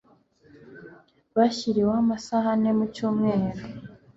[1.37, 3.63] bashyiriweho amasaha ane mu cyumweru